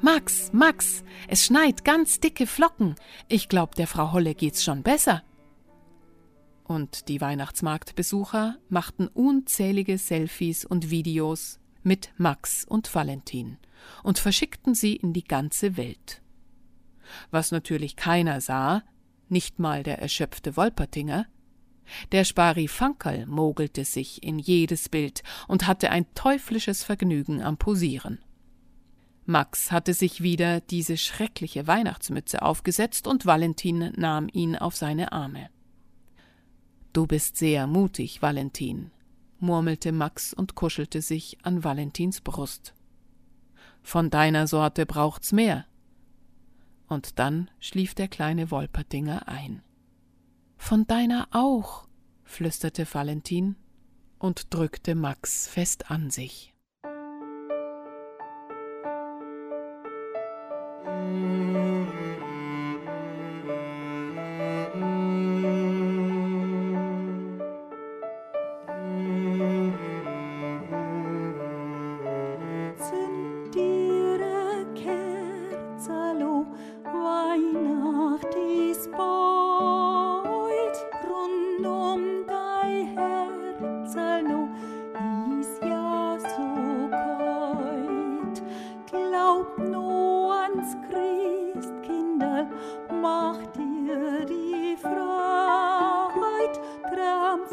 Max, 0.00 0.52
Max, 0.52 1.04
es 1.28 1.44
schneit 1.44 1.84
ganz 1.84 2.18
dicke 2.18 2.46
Flocken. 2.46 2.96
Ich 3.28 3.48
glaub, 3.48 3.76
der 3.76 3.86
Frau 3.86 4.12
Holle 4.12 4.34
geht's 4.34 4.64
schon 4.64 4.82
besser. 4.82 5.22
Und 6.68 7.08
die 7.08 7.22
Weihnachtsmarktbesucher 7.22 8.58
machten 8.68 9.08
unzählige 9.08 9.96
Selfies 9.96 10.66
und 10.66 10.90
Videos 10.90 11.60
mit 11.82 12.10
Max 12.18 12.66
und 12.66 12.94
Valentin 12.94 13.56
und 14.02 14.18
verschickten 14.18 14.74
sie 14.74 14.94
in 14.94 15.14
die 15.14 15.24
ganze 15.24 15.78
Welt. 15.78 16.20
Was 17.30 17.52
natürlich 17.52 17.96
keiner 17.96 18.42
sah, 18.42 18.82
nicht 19.30 19.58
mal 19.58 19.82
der 19.82 20.02
erschöpfte 20.02 20.58
Wolpertinger, 20.58 21.24
der 22.12 22.24
Sparifankerl 22.24 23.24
mogelte 23.24 23.86
sich 23.86 24.22
in 24.22 24.38
jedes 24.38 24.90
Bild 24.90 25.22
und 25.46 25.66
hatte 25.66 25.90
ein 25.90 26.04
teuflisches 26.14 26.84
Vergnügen 26.84 27.42
am 27.42 27.56
Posieren. 27.56 28.18
Max 29.24 29.72
hatte 29.72 29.94
sich 29.94 30.22
wieder 30.22 30.60
diese 30.60 30.98
schreckliche 30.98 31.66
Weihnachtsmütze 31.66 32.42
aufgesetzt 32.42 33.06
und 33.06 33.24
Valentin 33.24 33.90
nahm 33.96 34.28
ihn 34.30 34.54
auf 34.54 34.76
seine 34.76 35.12
Arme. 35.12 35.48
Du 36.92 37.06
bist 37.06 37.36
sehr 37.36 37.66
mutig, 37.66 38.22
Valentin, 38.22 38.90
murmelte 39.38 39.92
Max 39.92 40.32
und 40.32 40.54
kuschelte 40.54 41.02
sich 41.02 41.38
an 41.42 41.64
Valentins 41.64 42.20
Brust. 42.20 42.74
Von 43.82 44.10
deiner 44.10 44.46
Sorte 44.46 44.86
braucht's 44.86 45.32
mehr. 45.32 45.66
Und 46.88 47.18
dann 47.18 47.50
schlief 47.60 47.94
der 47.94 48.08
kleine 48.08 48.50
Wolpertinger 48.50 49.28
ein. 49.28 49.62
Von 50.56 50.86
deiner 50.86 51.28
auch, 51.30 51.86
flüsterte 52.24 52.86
Valentin 52.92 53.56
und 54.18 54.52
drückte 54.52 54.94
Max 54.94 55.46
fest 55.46 55.90
an 55.90 56.10
sich. 56.10 56.54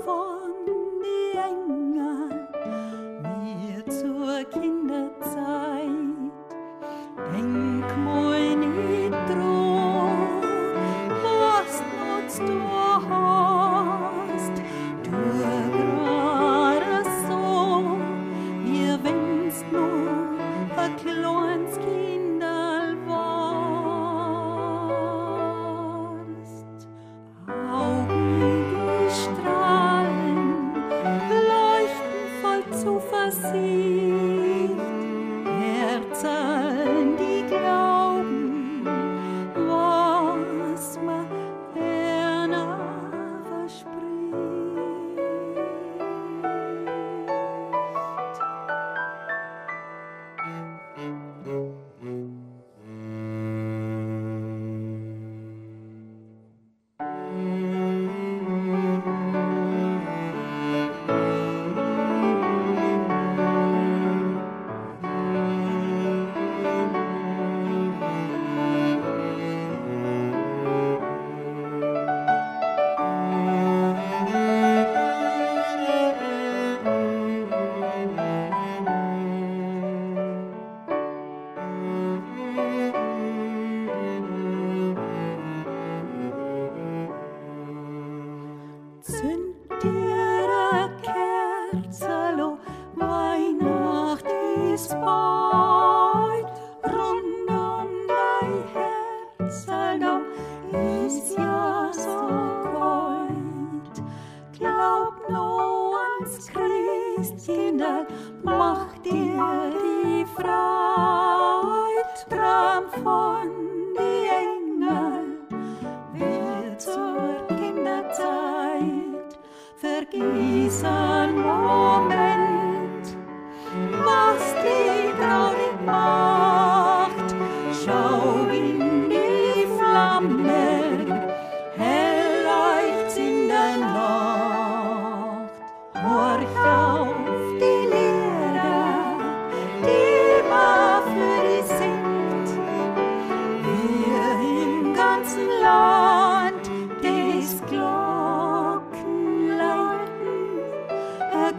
for 0.04 0.35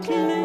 can 0.07 0.36